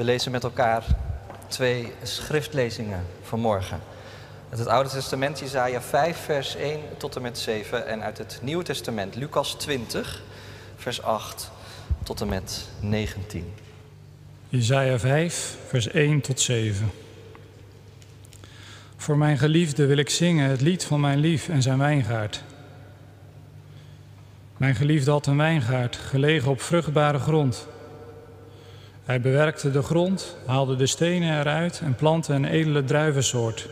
[0.00, 0.84] We lezen met elkaar
[1.48, 3.80] twee schriftlezingen vanmorgen.
[4.50, 7.86] Uit het Oude Testament, Jesaja 5, vers 1 tot en met 7.
[7.86, 10.22] En uit het Nieuwe Testament, Lucas 20,
[10.76, 11.50] vers 8
[12.02, 13.52] tot en met 19.
[14.48, 16.90] Jesaja 5, vers 1 tot 7.
[18.96, 22.42] Voor mijn geliefde wil ik zingen het lied van mijn lief en zijn wijngaard.
[24.56, 27.68] Mijn geliefde had een wijngaard, gelegen op vruchtbare grond.
[29.10, 33.68] Hij bewerkte de grond, haalde de stenen eruit en plantte een edele druivensoort.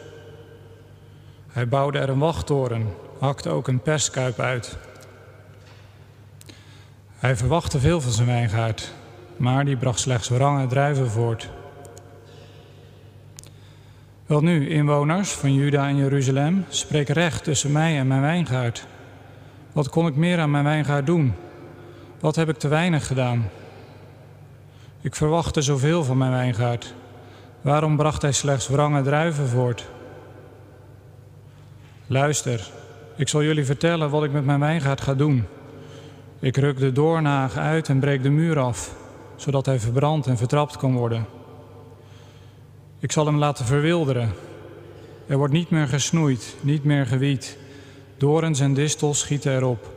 [1.48, 2.86] Hij bouwde er een wachttoren,
[3.18, 4.76] hakte ook een perskuip uit.
[7.14, 8.92] Hij verwachtte veel van zijn wijngaard,
[9.36, 11.48] maar die bracht slechts wrange druiven voort.
[14.26, 18.86] Wel nu, inwoners van Juda en Jeruzalem, spreek recht tussen mij en mijn wijngaard.
[19.72, 21.34] Wat kon ik meer aan mijn wijngaard doen?
[22.20, 23.50] Wat heb ik te weinig gedaan?
[25.00, 26.94] Ik verwachtte zoveel van mijn wijngaard.
[27.60, 29.88] Waarom bracht hij slechts wrange druiven voort?
[32.06, 32.70] Luister,
[33.16, 35.46] ik zal jullie vertellen wat ik met mijn wijngaard ga doen.
[36.38, 38.94] Ik ruk de doornhagen uit en breek de muur af,
[39.36, 41.26] zodat hij verbrand en vertrapt kan worden.
[42.98, 44.32] Ik zal hem laten verwilderen.
[45.26, 47.58] Er wordt niet meer gesnoeid, niet meer gewiet.
[48.16, 49.92] Dorens en distels schieten erop.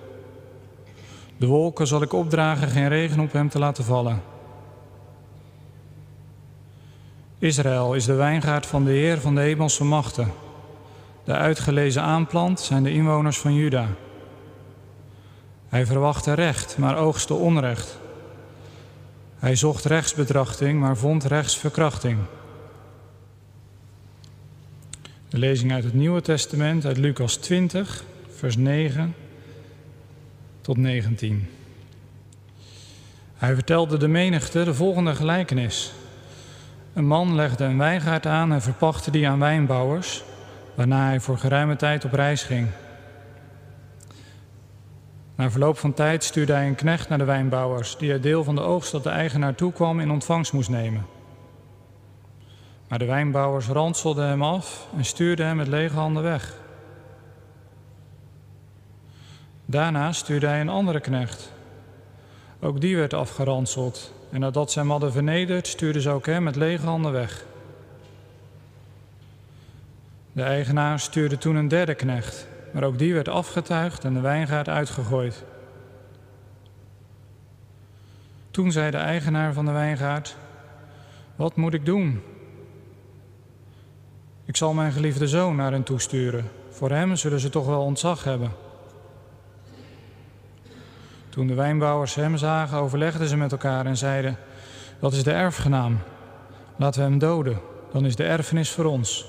[1.38, 4.31] De wolken zal ik opdragen geen regen op hem te laten vallen.
[7.42, 10.32] Israël is de wijngaard van de Heer van de hemelse machten.
[11.24, 13.88] De uitgelezen aanplant zijn de inwoners van Juda.
[15.70, 18.00] Hij verwachtte recht, maar oogste onrecht.
[19.40, 22.18] Hij zocht rechtsbetrachting, maar vond rechtsverkrachting.
[25.30, 28.04] De lezing uit het Nieuwe Testament, uit Lucas 20,
[28.36, 29.16] vers 9
[30.62, 31.50] tot 19.
[33.36, 35.94] Hij vertelde de menigte de volgende gelijkenis.
[36.94, 40.24] Een man legde een wijngaard aan en verpachtte die aan wijnbouwers,
[40.76, 42.68] waarna hij voor geruime tijd op reis ging.
[45.36, 48.56] Na verloop van tijd stuurde hij een knecht naar de wijnbouwers, die het deel van
[48.56, 51.06] de oogst dat de eigenaar toekwam in ontvangst moest nemen.
[52.88, 56.56] Maar de wijnbouwers ranselden hem af en stuurden hem met lege handen weg.
[59.66, 61.52] Daarna stuurde hij een andere knecht.
[62.60, 66.56] Ook die werd afgeranseld en nadat ze hem hadden vernederd, stuurden ze ook hem met
[66.56, 67.46] lege handen weg.
[70.32, 74.70] De eigenaar stuurde toen een derde knecht, maar ook die werd afgetuigd en de wijngaard
[74.70, 75.44] uitgegooid.
[78.52, 80.36] Toen zei de eigenaar van de wijngaard:
[81.36, 82.22] Wat moet ik doen?
[84.46, 86.50] Ik zal mijn geliefde zoon naar hen toesturen.
[86.70, 88.52] Voor hem zullen ze toch wel ontzag hebben.
[91.32, 94.38] Toen de wijnbouwers hem zagen, overlegden ze met elkaar en zeiden:
[95.00, 96.00] Dat is de erfgenaam.
[96.76, 97.60] Laten we hem doden,
[97.92, 99.26] dan is de erfenis voor ons.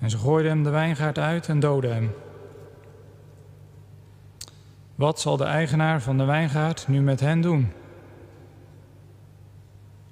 [0.00, 2.14] En ze gooiden hem de wijngaard uit en doodden hem.
[4.94, 7.72] Wat zal de eigenaar van de wijngaard nu met hen doen?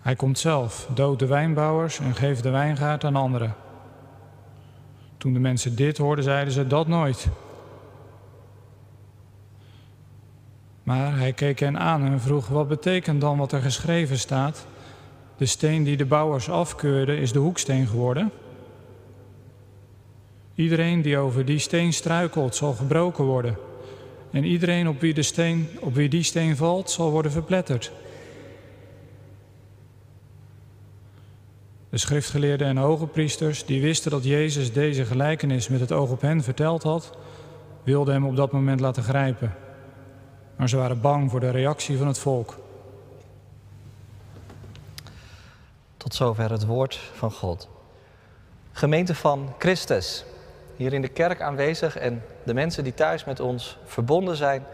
[0.00, 3.54] Hij komt zelf, doodt de wijnbouwers en geeft de wijngaard aan anderen.
[5.16, 7.28] Toen de mensen dit hoorden, zeiden ze dat nooit.
[10.92, 14.66] Maar hij keek hen aan en vroeg: Wat betekent dan wat er geschreven staat?
[15.36, 18.30] De steen die de bouwers afkeurden is de hoeksteen geworden.
[20.54, 23.56] Iedereen die over die steen struikelt, zal gebroken worden.
[24.30, 27.92] En iedereen op wie, de steen, op wie die steen valt, zal worden verpletterd.
[31.90, 36.20] De schriftgeleerden en hoge priesters, die wisten dat Jezus deze gelijkenis met het oog op
[36.20, 37.12] hen verteld had,
[37.82, 39.61] wilden hem op dat moment laten grijpen.
[40.56, 42.58] Maar ze waren bang voor de reactie van het volk.
[45.96, 47.68] Tot zover het woord van God.
[48.72, 50.24] Gemeente van Christus,
[50.76, 54.64] hier in de kerk aanwezig en de mensen die thuis met ons verbonden zijn.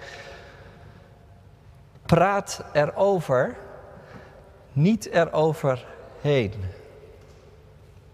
[2.06, 3.56] Praat erover,
[4.72, 6.52] niet eroverheen.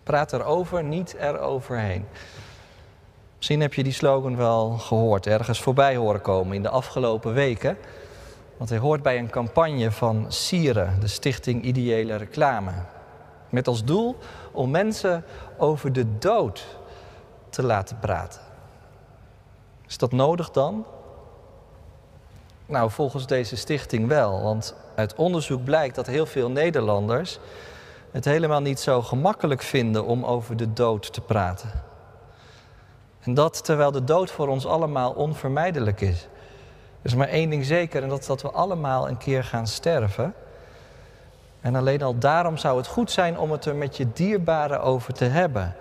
[0.02, 2.06] Praat erover, niet eroverheen.
[3.44, 7.76] Misschien heb je die slogan wel gehoord, ergens voorbij horen komen in de afgelopen weken.
[8.56, 12.70] Want hij hoort bij een campagne van Sieren, de Stichting Ideële Reclame.
[13.48, 14.16] Met als doel
[14.52, 15.24] om mensen
[15.58, 16.66] over de dood
[17.48, 18.40] te laten praten.
[19.86, 20.86] Is dat nodig dan?
[22.66, 27.38] Nou, volgens deze stichting wel, want uit onderzoek blijkt dat heel veel Nederlanders
[28.10, 31.92] het helemaal niet zo gemakkelijk vinden om over de dood te praten.
[33.24, 36.28] En dat terwijl de dood voor ons allemaal onvermijdelijk is.
[37.02, 39.66] Er is maar één ding zeker en dat is dat we allemaal een keer gaan
[39.66, 40.34] sterven.
[41.60, 45.12] En alleen al daarom zou het goed zijn om het er met je dierbaren over
[45.12, 45.74] te hebben.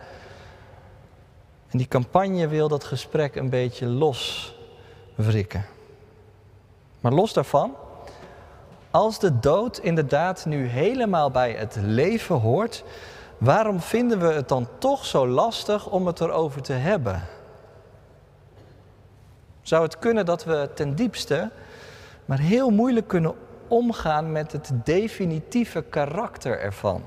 [1.69, 5.65] En die campagne wil dat gesprek een beetje loswrikken.
[6.99, 7.75] Maar los daarvan,
[8.91, 12.83] als de dood inderdaad nu helemaal bij het leven hoort,
[13.37, 17.21] waarom vinden we het dan toch zo lastig om het erover te hebben?
[19.61, 21.51] Zou het kunnen dat we ten diepste
[22.25, 23.35] maar heel moeilijk kunnen
[23.67, 27.05] omgaan met het definitieve karakter ervan?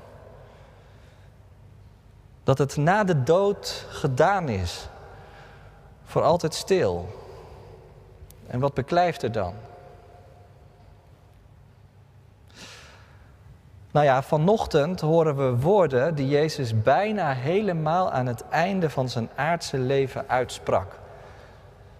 [2.43, 4.87] Dat het na de dood gedaan is,
[6.03, 7.09] voor altijd stil.
[8.47, 9.53] En wat beklijft er dan?
[13.97, 19.29] Nou ja, vanochtend horen we woorden die Jezus bijna helemaal aan het einde van zijn
[19.35, 20.99] aardse leven uitsprak.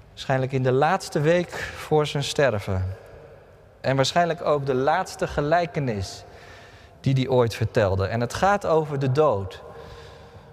[0.10, 2.86] Waarschijnlijk in de laatste week voor zijn sterven.
[3.82, 6.24] En waarschijnlijk ook de laatste gelijkenis
[7.00, 8.08] die hij ooit vertelde.
[8.08, 9.64] En het gaat over de dood.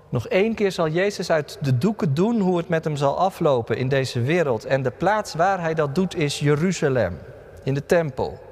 [0.09, 3.77] Nog één keer zal Jezus uit de doeken doen hoe het met hem zal aflopen
[3.77, 4.65] in deze wereld.
[4.65, 7.19] En de plaats waar hij dat doet is Jeruzalem,
[7.63, 8.44] in de tempel.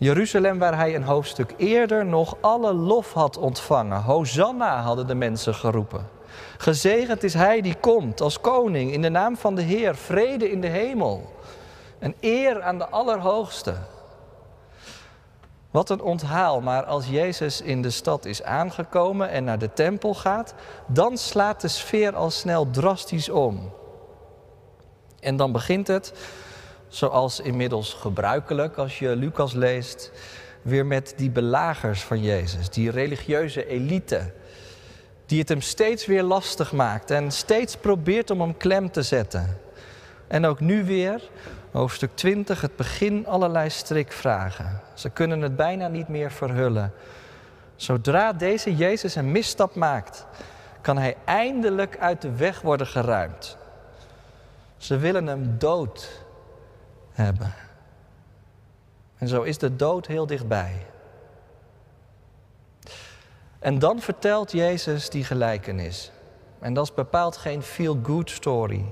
[0.00, 4.02] Jeruzalem waar hij een hoofdstuk eerder nog alle lof had ontvangen.
[4.02, 6.08] Hosanna hadden de mensen geroepen.
[6.56, 10.60] Gezegend is hij die komt als koning in de naam van de Heer, vrede in
[10.60, 11.32] de hemel.
[11.98, 13.74] Een eer aan de Allerhoogste.
[15.70, 20.14] Wat een onthaal, maar als Jezus in de stad is aangekomen en naar de tempel
[20.14, 20.54] gaat,
[20.86, 23.72] dan slaat de sfeer al snel drastisch om.
[25.20, 26.12] En dan begint het
[26.90, 30.12] zoals inmiddels gebruikelijk als je Lucas leest,
[30.62, 34.32] weer met die belagers van Jezus, die religieuze elite,
[35.26, 39.58] die het hem steeds weer lastig maakt en steeds probeert om hem klem te zetten.
[40.26, 41.22] En ook nu weer,
[41.70, 44.80] hoofdstuk 20, het begin allerlei strikvragen.
[44.94, 46.92] Ze kunnen het bijna niet meer verhullen.
[47.76, 50.26] Zodra deze Jezus een misstap maakt,
[50.80, 53.56] kan hij eindelijk uit de weg worden geruimd.
[54.76, 56.24] Ze willen hem dood
[59.16, 60.86] En zo is de dood heel dichtbij.
[63.58, 66.10] En dan vertelt Jezus die gelijkenis.
[66.58, 68.84] En dat is bepaald geen feel-good story.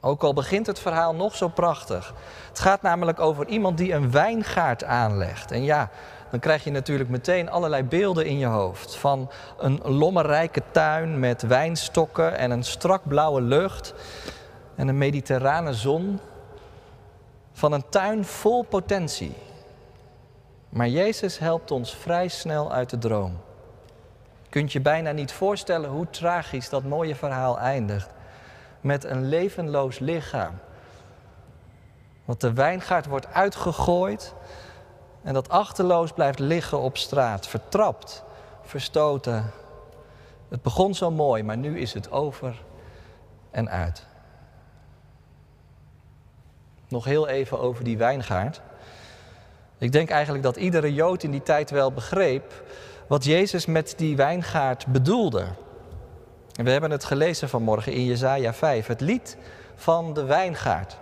[0.00, 2.14] Ook al begint het verhaal nog zo prachtig.
[2.48, 5.50] Het gaat namelijk over iemand die een wijngaard aanlegt.
[5.50, 5.90] En ja,
[6.30, 8.96] dan krijg je natuurlijk meteen allerlei beelden in je hoofd.
[8.96, 13.94] Van een lommerrijke tuin met wijnstokken en een strak blauwe lucht.
[14.74, 16.20] En een mediterrane zon
[17.62, 19.34] van een tuin vol potentie.
[20.68, 23.40] Maar Jezus helpt ons vrij snel uit de droom.
[24.48, 28.10] Kunt je bijna niet voorstellen hoe tragisch dat mooie verhaal eindigt.
[28.80, 30.58] Met een levenloos lichaam.
[32.24, 34.34] Want de wijngaard wordt uitgegooid
[35.22, 38.24] en dat achterloos blijft liggen op straat, vertrapt,
[38.62, 39.50] verstoten.
[40.48, 42.62] Het begon zo mooi, maar nu is het over
[43.50, 44.06] en uit.
[46.92, 48.60] Nog heel even over die wijngaard.
[49.78, 52.64] Ik denk eigenlijk dat iedere Jood in die tijd wel begreep
[53.06, 55.46] wat Jezus met die wijngaard bedoelde.
[56.52, 59.36] We hebben het gelezen vanmorgen in Jesaja 5, het lied
[59.74, 60.96] van de wijngaard.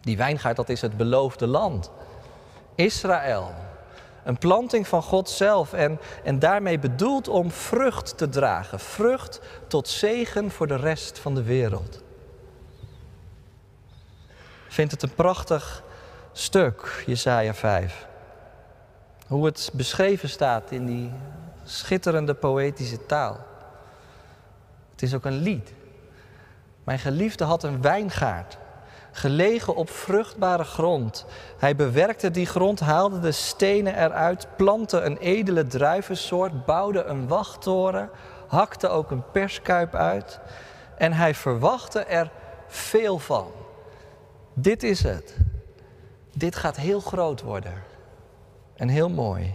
[0.00, 1.90] Die wijngaard, dat is het beloofde land.
[2.74, 3.50] Israël.
[4.24, 8.80] Een planting van God zelf en, en daarmee bedoeld om vrucht te dragen.
[8.80, 12.06] Vrucht tot zegen voor de rest van de wereld
[14.68, 15.82] vindt het een prachtig
[16.32, 18.06] stuk, Jesaja 5.
[19.26, 21.12] Hoe het beschreven staat in die
[21.64, 23.46] schitterende poëtische taal.
[24.90, 25.72] Het is ook een lied.
[26.84, 28.58] Mijn geliefde had een wijngaard,
[29.12, 31.26] gelegen op vruchtbare grond.
[31.58, 38.10] Hij bewerkte die grond, haalde de stenen eruit, plantte een edele druivensoort, bouwde een wachttoren,
[38.46, 40.40] hakte ook een perskuip uit.
[40.96, 42.30] En hij verwachtte er
[42.66, 43.52] veel van.
[44.60, 45.36] Dit is het.
[46.34, 47.82] Dit gaat heel groot worden.
[48.76, 49.54] En heel mooi.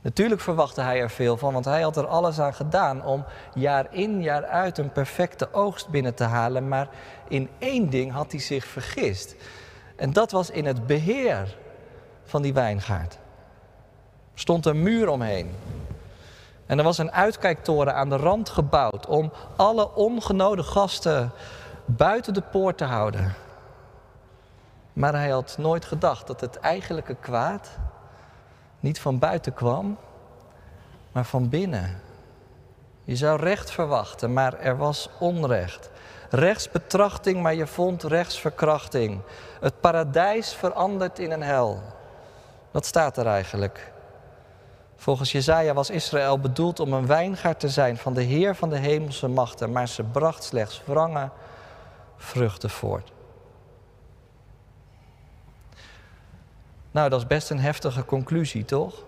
[0.00, 3.86] Natuurlijk verwachtte hij er veel van, want hij had er alles aan gedaan om jaar
[3.94, 6.68] in, jaar uit een perfecte oogst binnen te halen.
[6.68, 6.88] Maar
[7.28, 9.34] in één ding had hij zich vergist.
[9.96, 11.56] En dat was in het beheer
[12.24, 13.18] van die wijngaard.
[14.34, 15.50] Stond een muur omheen.
[16.66, 21.32] En er was een uitkijktoren aan de rand gebouwd om alle ongenode gasten
[21.96, 23.34] buiten de poort te houden.
[24.92, 27.68] Maar hij had nooit gedacht dat het eigenlijke kwaad
[28.80, 29.98] niet van buiten kwam,
[31.12, 32.00] maar van binnen.
[33.04, 35.90] Je zou recht verwachten, maar er was onrecht.
[36.30, 39.20] Rechtsbetrachting, maar je vond rechtsverkrachting.
[39.60, 41.82] Het paradijs verandert in een hel.
[42.70, 43.92] Wat staat er eigenlijk?
[44.96, 48.78] Volgens Jezaja was Israël bedoeld om een wijngaard te zijn van de Heer van de
[48.78, 51.28] hemelse machten, maar ze bracht slechts wrange
[52.22, 53.12] vruchten voort.
[56.90, 59.04] Nou, dat is best een heftige conclusie, toch?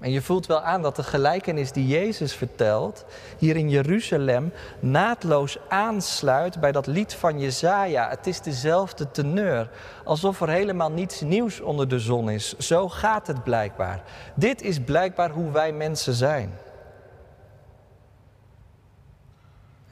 [0.00, 3.04] En je voelt wel aan dat de gelijkenis die Jezus vertelt,
[3.38, 8.08] hier in Jeruzalem, naadloos aansluit bij dat lied van Jezaja.
[8.08, 9.70] Het is dezelfde teneur,
[10.04, 12.58] alsof er helemaal niets nieuws onder de zon is.
[12.58, 14.02] Zo gaat het blijkbaar.
[14.34, 16.52] Dit is blijkbaar hoe wij mensen zijn.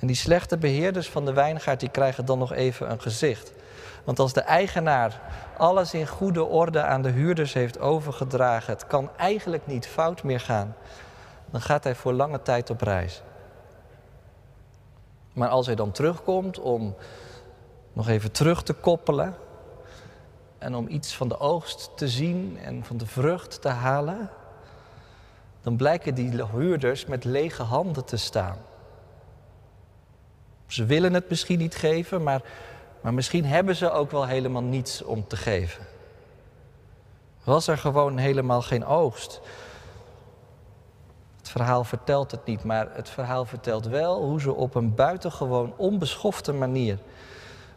[0.02, 3.52] En die slechte beheerders van de wijngaard, die krijgen dan nog even een gezicht.
[4.04, 5.20] Want als de eigenaar
[5.56, 10.40] alles in goede orde aan de huurders heeft overgedragen, het kan eigenlijk niet fout meer
[10.40, 10.74] gaan,
[11.50, 13.22] dan gaat hij voor lange tijd op reis.
[15.32, 16.94] Maar als hij dan terugkomt om
[17.92, 19.34] nog even terug te koppelen
[20.58, 24.30] en om iets van de oogst te zien en van de vrucht te halen,
[25.60, 28.70] dan blijken die huurders met lege handen te staan.
[30.72, 32.42] Ze willen het misschien niet geven, maar
[33.02, 35.86] maar misschien hebben ze ook wel helemaal niets om te geven.
[37.44, 39.40] Was er gewoon helemaal geen oogst?
[41.36, 45.74] Het verhaal vertelt het niet, maar het verhaal vertelt wel hoe ze op een buitengewoon
[45.76, 46.98] onbeschofte manier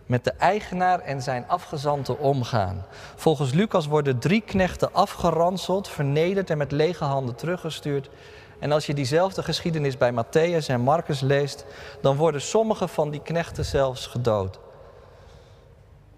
[0.05, 2.85] met de eigenaar en zijn afgezanten omgaan.
[3.15, 8.09] Volgens Lucas worden drie knechten afgeranseld, vernederd en met lege handen teruggestuurd.
[8.59, 11.65] En als je diezelfde geschiedenis bij Matthäus en Marcus leest,
[12.01, 14.59] dan worden sommige van die knechten zelfs gedood.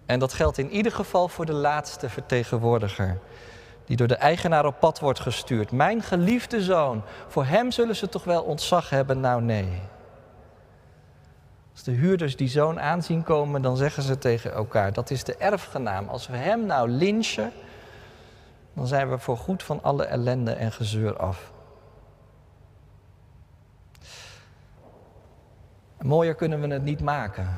[0.05, 3.19] En dat geldt in ieder geval voor de laatste vertegenwoordiger,
[3.85, 5.71] die door de eigenaar op pad wordt gestuurd.
[5.71, 9.19] Mijn geliefde zoon, voor hem zullen ze toch wel ontzag hebben?
[9.19, 9.81] Nou nee.
[11.71, 15.35] Als de huurders die zoon aanzien komen, dan zeggen ze tegen elkaar, dat is de
[15.35, 16.07] erfgenaam.
[16.07, 17.51] Als we hem nou lynchen,
[18.73, 21.51] dan zijn we voor goed van alle ellende en gezeur af.
[26.01, 27.49] Mooier kunnen we het niet maken.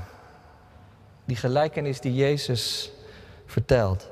[1.25, 2.91] Die gelijkenis die Jezus
[3.45, 4.09] vertelt.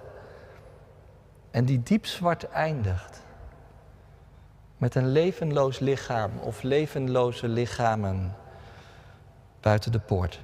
[1.51, 3.21] En die diep zwart eindigt.
[4.77, 8.35] Met een levenloos lichaam of levenloze lichamen
[9.59, 10.39] buiten de poort.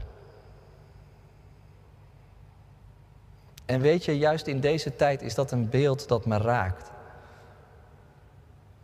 [3.66, 6.93] En weet je, juist in deze tijd is dat een beeld dat me raakt.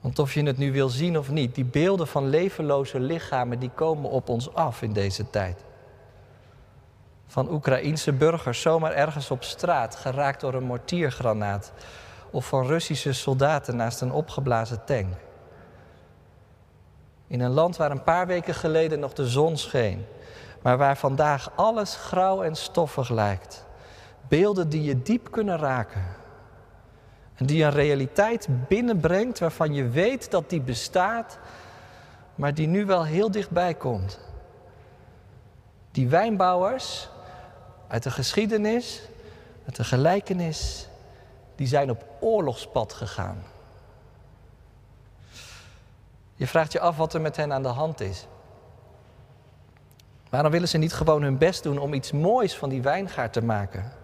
[0.10, 3.70] Want of je het nu wil zien of niet, die beelden van levenloze lichamen die
[3.76, 5.64] komen op ons af in deze tijd
[7.28, 11.72] van Oekraïense burgers zomaar ergens op straat geraakt door een mortiergranaat
[12.32, 15.14] of van Russische soldaten naast een opgeblazen tank.
[17.28, 20.06] In een land waar een paar weken geleden nog de zon scheen,
[20.62, 23.66] maar waar vandaag alles grauw en stoffig lijkt.
[24.28, 26.04] Beelden die je diep kunnen raken.
[27.40, 31.40] En die een realiteit binnenbrengt waarvan je weet dat die bestaat,
[32.36, 34.20] maar die nu wel heel dichtbij komt.
[35.92, 37.10] Die wijnbouwers
[37.88, 39.02] uit de geschiedenis,
[39.66, 40.88] uit de gelijkenis,
[41.56, 43.44] die zijn op oorlogspad gegaan.
[46.36, 48.28] Je vraagt je af wat er met hen aan de hand is.
[50.30, 53.44] Waarom willen ze niet gewoon hun best doen om iets moois van die wijngaard te
[53.44, 53.99] maken?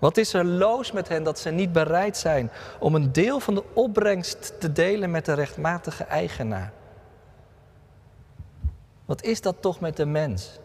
[0.00, 3.54] Wat is er loos met hen dat ze niet bereid zijn om een deel van
[3.54, 6.72] de opbrengst te delen met de rechtmatige eigenaar?
[9.04, 10.60] Wat is dat toch met de mens?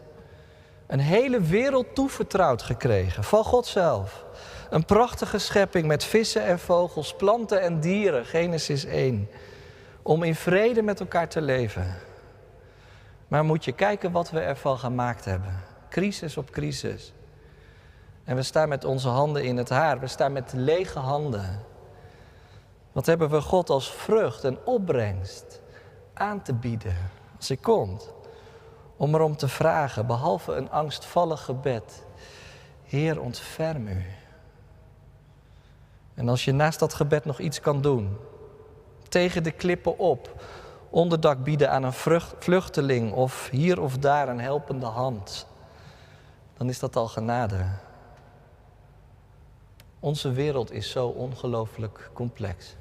[0.87, 4.25] een hele wereld toevertrouwd gekregen van God zelf.
[4.69, 9.29] Een prachtige schepping met vissen en vogels, planten en dieren, Genesis 1.
[10.01, 11.95] Om in vrede met elkaar te leven.
[13.27, 15.63] Maar moet je kijken wat we ervan gemaakt hebben.
[15.89, 17.13] Crisis op crisis.
[18.25, 19.99] En we staan met onze handen in het haar.
[19.99, 21.63] We staan met lege handen.
[22.91, 25.61] Wat hebben we God als vrucht en opbrengst
[26.13, 26.95] aan te bieden
[27.37, 28.13] als hij komt?
[28.97, 32.05] om erom te vragen, behalve een angstvallig gebed.
[32.83, 34.03] Heer, ontferm u.
[36.13, 38.17] En als je naast dat gebed nog iets kan doen,
[39.09, 40.43] tegen de klippen op,
[40.89, 41.93] onderdak bieden aan een
[42.39, 45.47] vluchteling of hier of daar een helpende hand,
[46.57, 47.65] dan is dat al genade.
[50.05, 52.75] Onze wereld is zo ongelooflijk complex.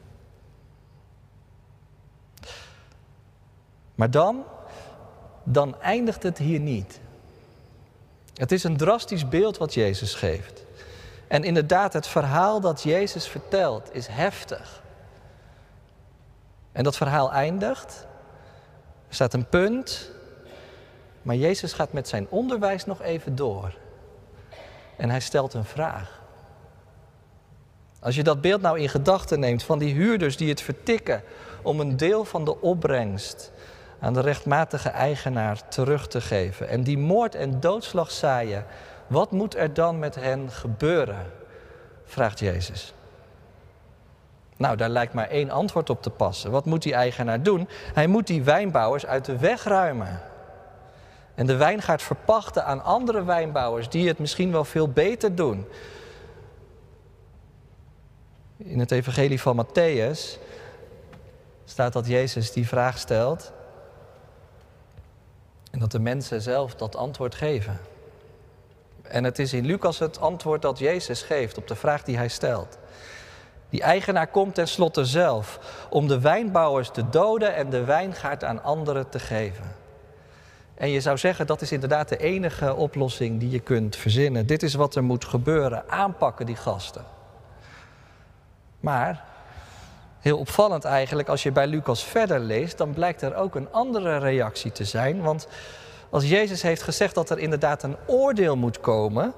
[3.95, 4.45] Maar dan
[5.45, 7.01] dan eindigt het hier niet.
[8.35, 10.65] Het is een drastisch beeld wat Jezus geeft.
[11.29, 14.83] En inderdaad, het verhaal dat Jezus vertelt is heftig.
[16.73, 18.07] En dat verhaal eindigt.
[19.09, 20.11] Er staat een punt,
[21.23, 23.75] maar Jezus gaat met zijn onderwijs nog even door.
[24.97, 26.23] En hij stelt een vraag.
[28.05, 31.23] Als je dat beeld nou in gedachten neemt van die huurders die het vertikken
[31.63, 33.53] om een deel van de opbrengst
[34.01, 38.65] aan de rechtmatige eigenaar terug te geven en die moord en doodslag zaaien,
[39.07, 41.33] wat moet er dan met hen gebeuren?
[42.05, 42.95] vraagt Jezus.
[44.57, 46.51] Nou, daar lijkt maar één antwoord op te passen.
[46.51, 47.69] Wat moet die eigenaar doen?
[47.95, 50.21] Hij moet die wijnbouwers uit de weg ruimen.
[51.35, 55.67] En de wijngaard verpachten aan andere wijnbouwers die het misschien wel veel beter doen.
[58.57, 60.39] In het evangelie van Matthäus
[61.65, 63.53] staat dat Jezus die vraag stelt
[65.71, 67.81] en dat de mensen zelf dat antwoord geven.
[69.03, 72.29] En het is in Lucas het antwoord dat Jezus geeft op de vraag die hij
[72.29, 72.79] stelt.
[73.71, 75.59] Die eigenaar komt tenslotte zelf
[75.91, 79.77] om de wijnbouwers te doden en de wijngaard aan anderen te geven.
[80.75, 84.47] En je zou zeggen dat is inderdaad de enige oplossing die je kunt verzinnen.
[84.47, 85.89] Dit is wat er moet gebeuren.
[85.89, 87.14] Aanpakken die gasten.
[88.85, 89.25] Maar
[90.21, 94.17] heel opvallend eigenlijk, als je bij Lucas verder leest, dan blijkt er ook een andere
[94.17, 95.23] reactie te zijn.
[95.23, 95.49] Want
[96.11, 99.33] als Jezus heeft gezegd dat er inderdaad een oordeel moet komen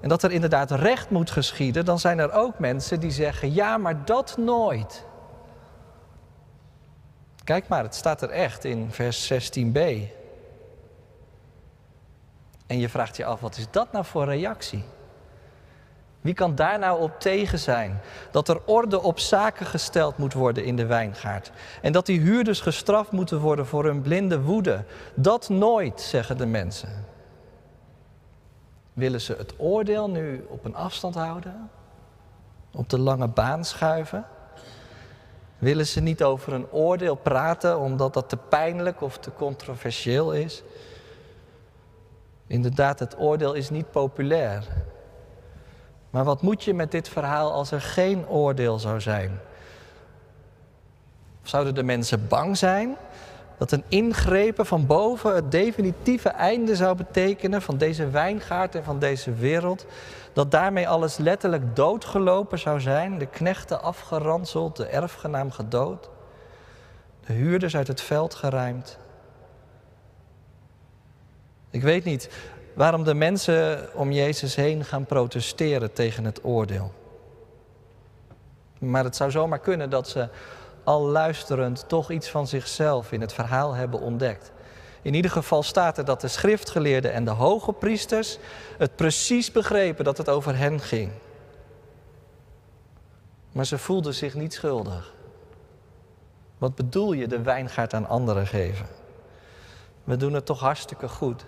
[0.00, 3.78] en dat er inderdaad recht moet geschieden, dan zijn er ook mensen die zeggen: ja,
[3.78, 5.04] maar dat nooit.
[7.44, 9.78] Kijk maar, het staat er echt in vers 16b.
[12.66, 14.84] En je vraagt je af, wat is dat nou voor reactie?
[16.24, 18.00] Wie kan daar nou op tegen zijn?
[18.30, 21.50] Dat er orde op zaken gesteld moet worden in de wijngaard.
[21.82, 24.84] En dat die huurders gestraft moeten worden voor hun blinde woede.
[25.14, 27.04] Dat nooit, zeggen de mensen.
[28.92, 31.70] Willen ze het oordeel nu op een afstand houden?
[32.72, 34.24] Op de lange baan schuiven?
[35.58, 40.62] Willen ze niet over een oordeel praten omdat dat te pijnlijk of te controversieel is?
[42.46, 44.92] Inderdaad, het oordeel is niet populair.
[46.14, 49.40] Maar wat moet je met dit verhaal als er geen oordeel zou zijn?
[51.42, 52.96] Zouden de mensen bang zijn
[53.58, 58.98] dat een ingrepen van boven het definitieve einde zou betekenen van deze wijngaard en van
[58.98, 59.86] deze wereld?
[60.32, 66.10] Dat daarmee alles letterlijk doodgelopen zou zijn, de knechten afgeranseld, de erfgenaam gedood,
[67.26, 68.98] de huurders uit het veld geruimd?
[71.70, 72.30] Ik weet niet
[72.74, 76.92] waarom de mensen om Jezus heen gaan protesteren tegen het oordeel.
[78.78, 80.28] Maar het zou zomaar kunnen dat ze
[80.84, 84.52] al luisterend toch iets van zichzelf in het verhaal hebben ontdekt.
[85.02, 88.38] In ieder geval staat er dat de schriftgeleerden en de hoge priesters
[88.78, 91.12] het precies begrepen dat het over hen ging.
[93.52, 95.12] Maar ze voelden zich niet schuldig.
[96.58, 98.86] Wat bedoel je de wijngaard aan anderen geven?
[100.04, 101.44] We doen het toch hartstikke goed.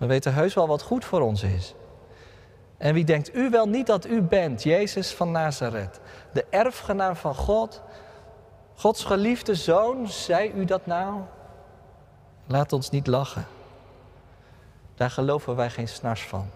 [0.00, 1.74] We weten heus wel wat goed voor ons is.
[2.76, 6.00] En wie denkt u wel niet dat u bent, Jezus van Nazareth,
[6.32, 7.82] de erfgenaam van God,
[8.74, 11.20] Gods geliefde zoon, zei u dat nou?
[12.46, 13.46] Laat ons niet lachen.
[14.94, 16.50] Daar geloven wij geen snars van.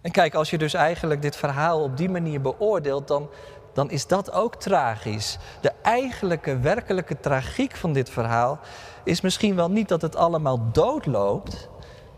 [0.00, 3.30] En kijk, als je dus eigenlijk dit verhaal op die manier beoordeelt, dan,
[3.74, 5.38] dan is dat ook tragisch.
[5.60, 8.58] De eigenlijke, werkelijke tragiek van dit verhaal
[9.04, 11.68] is misschien wel niet dat het allemaal doodloopt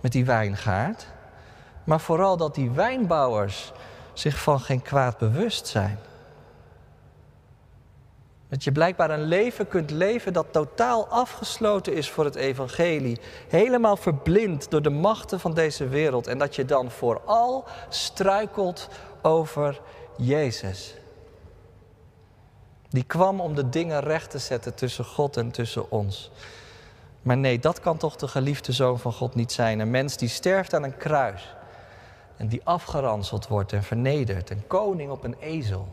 [0.00, 1.06] met die wijngaard,
[1.84, 3.72] maar vooral dat die wijnbouwers
[4.12, 5.98] zich van geen kwaad bewust zijn.
[8.48, 13.20] Dat je blijkbaar een leven kunt leven dat totaal afgesloten is voor het evangelie.
[13.48, 16.26] Helemaal verblind door de machten van deze wereld.
[16.26, 18.88] En dat je dan vooral struikelt
[19.22, 19.80] over
[20.16, 20.94] Jezus.
[22.96, 26.30] Die kwam om de dingen recht te zetten tussen God en tussen ons.
[27.22, 29.78] Maar nee, dat kan toch de geliefde zoon van God niet zijn.
[29.78, 31.54] Een mens die sterft aan een kruis.
[32.36, 34.50] En die afgeranseld wordt en vernederd.
[34.50, 35.88] Een koning op een ezel.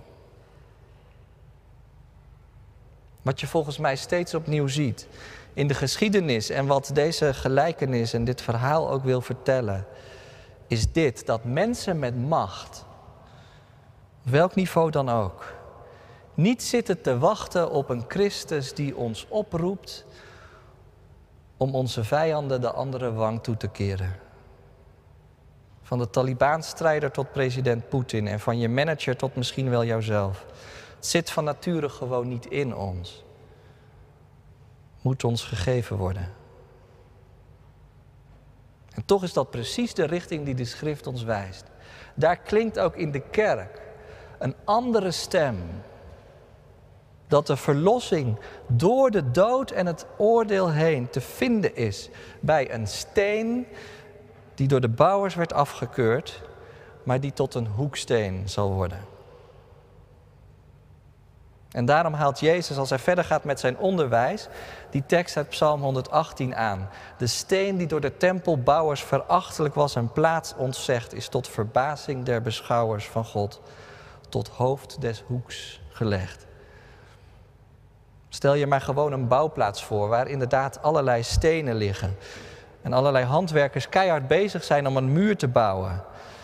[3.21, 5.07] Wat je volgens mij steeds opnieuw ziet
[5.53, 9.85] in de geschiedenis en wat deze gelijkenis en dit verhaal ook wil vertellen,
[10.67, 12.85] is dit: dat mensen met macht,
[14.21, 15.61] welk niveau dan ook,
[16.33, 20.05] niet zitten te wachten op een Christus die ons oproept
[21.57, 24.15] om onze vijanden de andere wang toe te keren.
[25.81, 30.45] Van de Taliban-strijder tot president Poetin en van je manager tot misschien wel jouzelf.
[30.95, 33.23] Het zit van nature gewoon niet in ons.
[35.01, 36.33] Moet ons gegeven worden.
[38.93, 41.63] En toch is dat precies de richting die de schrift ons wijst.
[42.15, 43.81] Daar klinkt ook in de kerk
[44.39, 45.57] een andere stem
[47.27, 52.09] Dat de verlossing door de dood en het oordeel heen te vinden is
[52.39, 53.67] bij een steen
[54.55, 56.41] die door de bouwers werd afgekeurd,
[57.03, 59.11] maar die tot een hoeksteen zal worden.
[61.73, 64.47] En daarom haalt Jezus, als hij verder gaat met zijn onderwijs,
[64.89, 66.89] die tekst uit Psalm 118 aan.
[67.17, 72.41] De steen die door de tempelbouwers verachtelijk was en plaats ontzegd, is tot verbazing der
[72.41, 73.61] beschouwers van God,
[74.29, 76.45] tot hoofd des hoeks gelegd.
[78.33, 82.17] Stel je maar gewoon een bouwplaats voor waar inderdaad allerlei stenen liggen.
[82.81, 86.03] En allerlei handwerkers keihard bezig zijn om een muur te bouwen.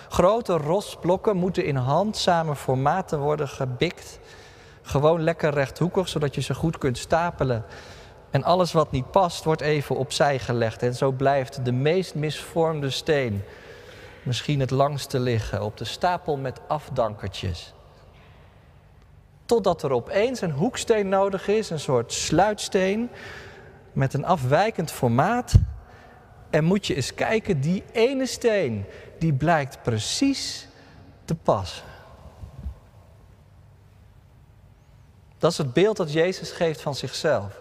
[0.10, 4.20] Grote rosblokken moeten in handzame formaten worden gebikt
[4.82, 7.66] gewoon lekker rechthoekig, zodat je ze goed kunt stapelen.
[8.30, 10.84] En alles wat niet past, wordt even opzij gelegd.
[10.84, 13.44] En zo blijft de meest misvormde steen
[14.24, 17.74] misschien het langste liggen op de stapel met afdankertjes.
[19.50, 23.10] Totdat er opeens een hoeksteen nodig is, een soort sluitsteen
[23.94, 25.54] met een afwijkend formaat.
[26.50, 28.86] En moet je eens kijken, die ene steen,
[29.20, 30.68] die blijkt precies
[31.26, 31.84] te passen.
[35.38, 37.60] Dat is het beeld dat Jezus geeft van zichzelf.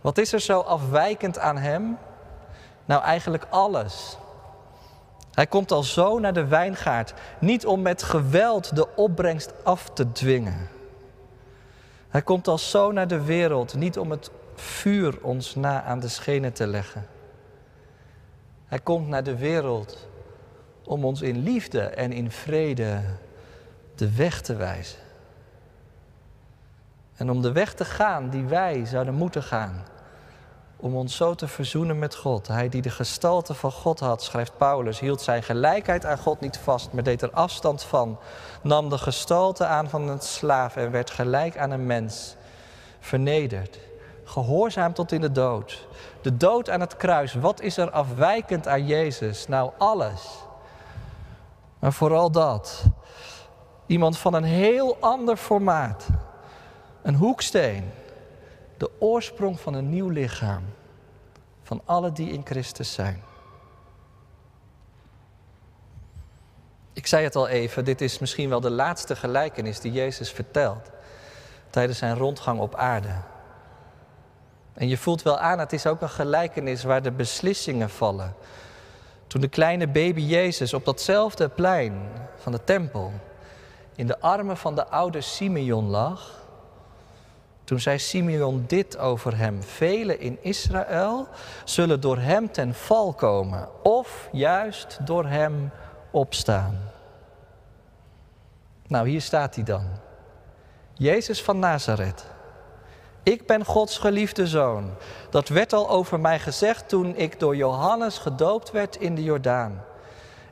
[0.00, 1.98] Wat is er zo afwijkend aan hem?
[2.84, 4.16] Nou, eigenlijk alles.
[5.30, 10.12] Hij komt al zo naar de wijngaard, niet om met geweld de opbrengst af te
[10.12, 10.80] dwingen.
[12.12, 16.08] Hij komt al zo naar de wereld, niet om het vuur ons na aan de
[16.08, 17.06] schenen te leggen.
[18.66, 20.08] Hij komt naar de wereld
[20.84, 23.00] om ons in liefde en in vrede
[23.94, 24.98] de weg te wijzen.
[27.16, 29.84] En om de weg te gaan die wij zouden moeten gaan.
[30.82, 32.48] Om ons zo te verzoenen met God.
[32.48, 36.56] Hij die de gestalte van God had, schrijft Paulus, hield zijn gelijkheid aan God niet
[36.58, 38.18] vast, maar deed er afstand van.
[38.62, 42.36] Nam de gestalte aan van een slaaf en werd gelijk aan een mens.
[43.00, 43.78] Vernederd.
[44.24, 45.86] Gehoorzaam tot in de dood.
[46.22, 47.34] De dood aan het kruis.
[47.34, 49.46] Wat is er afwijkend aan Jezus?
[49.48, 50.28] Nou, alles.
[51.78, 52.84] Maar vooral dat.
[53.86, 56.06] Iemand van een heel ander formaat.
[57.02, 57.92] Een hoeksteen.
[58.82, 60.62] De oorsprong van een nieuw lichaam.
[61.62, 63.22] Van alle die in Christus zijn.
[66.92, 70.90] Ik zei het al even, dit is misschien wel de laatste gelijkenis die Jezus vertelt
[71.70, 73.14] tijdens zijn rondgang op aarde.
[74.72, 78.34] En je voelt wel aan, het is ook een gelijkenis waar de beslissingen vallen.
[79.26, 83.12] Toen de kleine baby Jezus op datzelfde plein van de tempel
[83.94, 86.41] in de armen van de oude Simeon lag,
[87.72, 91.28] toen zei Simeon dit over hem: Velen in Israël
[91.64, 95.70] zullen door hem ten val komen, of juist door hem
[96.10, 96.78] opstaan.
[98.86, 99.84] Nou, hier staat hij dan.
[100.92, 102.24] Jezus van Nazareth.
[103.22, 104.90] Ik ben Gods geliefde zoon.
[105.30, 109.84] Dat werd al over mij gezegd toen ik door Johannes gedoopt werd in de Jordaan.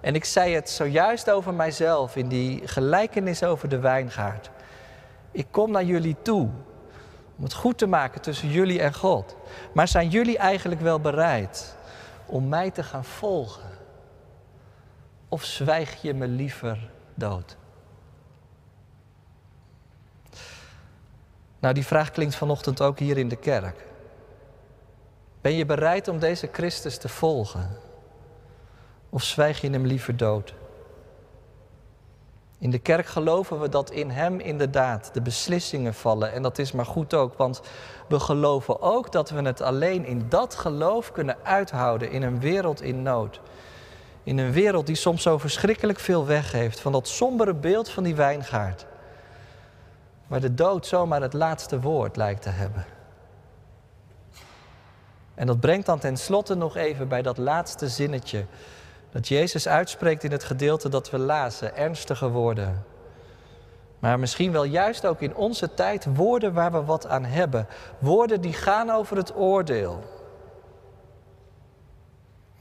[0.01, 4.51] En ik zei het zojuist over mijzelf in die gelijkenis over de wijngaard.
[5.31, 6.49] Ik kom naar jullie toe
[7.40, 9.37] om het goed te maken tussen jullie en God.
[9.72, 11.76] Maar zijn jullie eigenlijk wel bereid
[12.26, 13.70] om mij te gaan volgen?
[15.29, 17.57] Of zwijg je me liever dood?
[21.59, 23.87] Nou, die vraag klinkt vanochtend ook hier in de kerk.
[25.40, 27.76] Ben je bereid om deze Christus te volgen?
[29.11, 30.55] Of zwijg je hem liever dood?
[32.61, 36.33] In de kerk geloven we dat in Hem inderdaad de beslissingen vallen.
[36.33, 37.61] En dat is maar goed ook, want
[38.09, 42.83] we geloven ook dat we het alleen in dat geloof kunnen uithouden in een wereld
[42.83, 43.40] in nood.
[44.23, 48.14] In een wereld die soms zo verschrikkelijk veel weggeeft van dat sombere beeld van die
[48.14, 48.87] wijngaard.
[50.27, 52.85] Waar de dood zomaar het laatste woord lijkt te hebben.
[55.35, 58.44] En dat brengt dan tenslotte nog even bij dat laatste zinnetje
[59.12, 62.85] dat Jezus uitspreekt in het gedeelte dat we lazen, ernstige woorden.
[63.99, 67.66] Maar misschien wel juist ook in onze tijd woorden waar we wat aan hebben.
[67.99, 70.03] Woorden die gaan over het oordeel.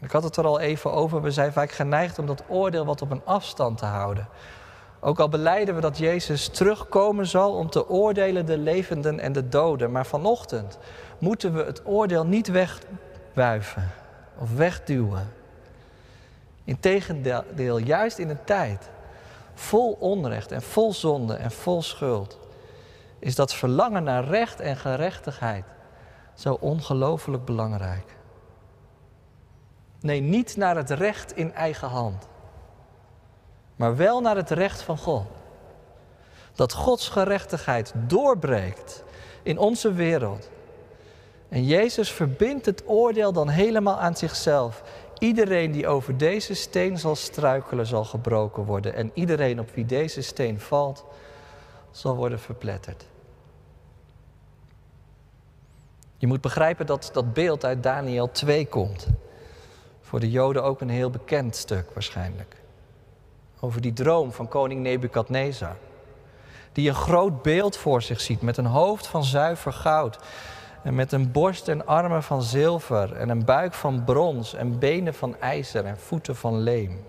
[0.02, 3.02] Ik had het er al even over, we zijn vaak geneigd om dat oordeel wat
[3.02, 4.28] op een afstand te houden.
[5.00, 9.50] Ook al beleiden we dat Jezus terugkomen zal om te oordelen de levenden en de
[9.50, 9.92] doden.
[9.92, 10.78] Maar vanochtend
[11.20, 13.92] moeten we het oordeel niet wegwuiven
[14.40, 15.39] of wegduwen.
[16.70, 18.90] Integendeel, juist in een tijd
[19.54, 22.40] vol onrecht en vol zonde en vol schuld,
[23.20, 25.66] is dat verlangen naar recht en gerechtigheid
[26.34, 28.16] zo ongelooflijk belangrijk.
[30.00, 32.28] Nee, niet naar het recht in eigen hand,
[33.76, 35.28] maar wel naar het recht van God.
[36.54, 39.04] Dat Gods gerechtigheid doorbreekt
[39.44, 40.50] in onze wereld.
[41.50, 44.84] En Jezus verbindt het oordeel dan helemaal aan zichzelf.
[45.20, 48.94] Iedereen die over deze steen zal struikelen, zal gebroken worden.
[48.94, 51.06] En iedereen op wie deze steen valt,
[51.92, 53.06] zal worden verpletterd.
[56.18, 59.08] Je moet begrijpen dat dat beeld uit Daniel 2 komt.
[60.02, 62.56] Voor de Joden ook een heel bekend stuk waarschijnlijk.
[63.60, 65.76] Over die droom van koning Nebukadnezar.
[66.72, 70.20] Die een groot beeld voor zich ziet met een hoofd van zuiver goud.
[70.84, 73.16] En met een borst en armen van zilver.
[73.16, 77.06] En een buik van brons en benen van ijzer en voeten van leem.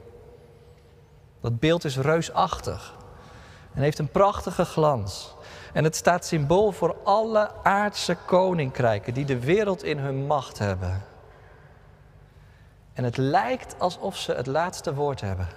[1.40, 2.98] Dat beeld is reusachtig
[3.74, 5.34] en heeft een prachtige glans.
[5.72, 11.02] En het staat symbool voor alle aardse koninkrijken die de wereld in hun macht hebben.
[12.92, 15.48] En het lijkt alsof ze het laatste woord hebben.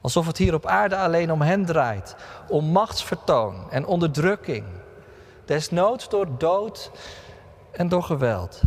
[0.00, 2.16] Alsof het hier op aarde alleen om hen draait,
[2.48, 4.64] om machtsvertoon en onderdrukking.
[5.44, 6.90] Desnoods door dood
[7.70, 8.62] en door geweld.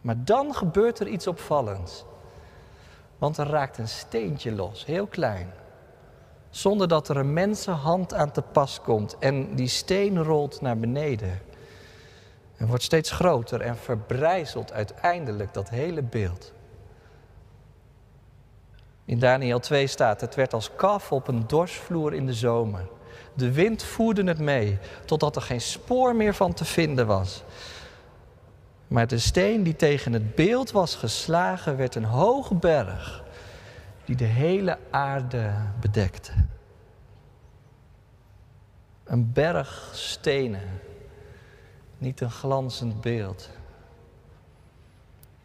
[0.00, 2.04] Maar dan gebeurt er iets opvallends.
[3.18, 5.52] Want er raakt een steentje los, heel klein
[6.50, 11.40] zonder dat er een mensenhand aan te pas komt en die steen rolt naar beneden.
[12.56, 16.52] En wordt steeds groter en verbrijzelt uiteindelijk dat hele beeld.
[19.04, 22.88] In Daniel 2 staat: Het werd als kaf op een dorsvloer in de zomer.
[23.38, 27.42] De wind voerde het mee, totdat er geen spoor meer van te vinden was.
[28.86, 33.24] Maar de steen die tegen het beeld was geslagen, werd een hoge berg
[34.04, 36.32] die de hele aarde bedekte.
[39.04, 40.80] Een berg stenen,
[41.98, 43.50] niet een glanzend beeld.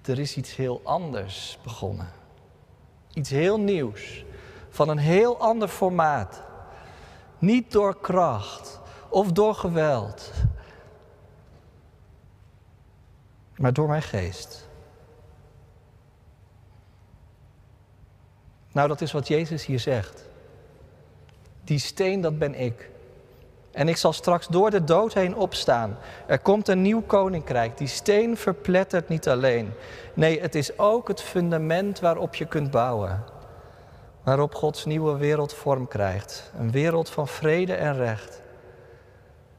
[0.01, 2.07] Er is iets heel anders begonnen.
[3.13, 4.25] Iets heel nieuws,
[4.69, 6.43] van een heel ander formaat.
[7.43, 8.79] Niet door kracht
[9.09, 10.31] of door geweld,
[13.55, 14.67] maar door mijn geest.
[18.71, 20.25] Nou, dat is wat Jezus hier zegt.
[21.63, 22.89] Die steen, dat ben ik.
[23.71, 25.97] En ik zal straks door de dood heen opstaan.
[26.27, 27.77] Er komt een nieuw koninkrijk.
[27.77, 29.73] Die steen verplettert niet alleen.
[30.13, 33.32] Nee, het is ook het fundament waarop je kunt bouwen.
[34.23, 36.51] Waarop Gods nieuwe wereld vorm krijgt.
[36.57, 38.41] Een wereld van vrede en recht.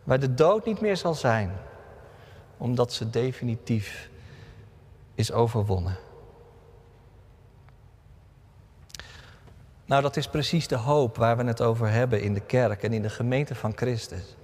[0.05, 1.53] Waar de dood niet meer zal zijn,
[2.57, 4.09] omdat ze definitief
[5.15, 5.97] is overwonnen.
[9.85, 12.93] Nou, dat is precies de hoop waar we het over hebben in de kerk en
[12.93, 14.37] in de gemeente van Christus.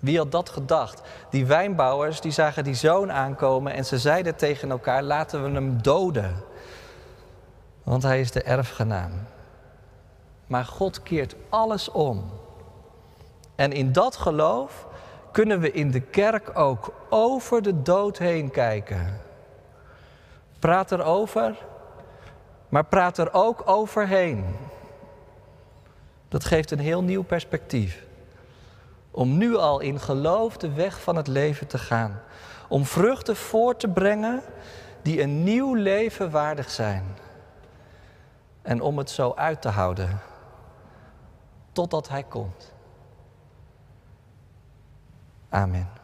[0.00, 1.02] Wie had dat gedacht?
[1.30, 5.82] Die wijnbouwers die zagen die zoon aankomen en ze zeiden tegen elkaar: laten we hem
[5.82, 6.34] doden.
[7.82, 9.12] Want hij is de erfgenaam.
[10.46, 12.30] Maar God keert alles om.
[13.54, 14.86] En in dat geloof
[15.32, 19.20] kunnen we in de kerk ook over de dood heen kijken.
[20.58, 21.56] Praat erover
[22.72, 24.44] maar praat er ook overheen.
[26.28, 28.04] Dat geeft een heel nieuw perspectief.
[29.10, 32.20] Om nu al in geloof de weg van het leven te gaan.
[32.68, 34.42] Om vruchten voor te brengen
[35.02, 37.04] die een nieuw leven waardig zijn.
[38.62, 40.20] En om het zo uit te houden
[41.72, 42.74] totdat Hij komt.
[45.48, 46.01] Amen.